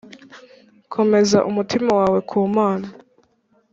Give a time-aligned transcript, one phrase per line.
[0.93, 2.87] komeza umutima wawe ku mana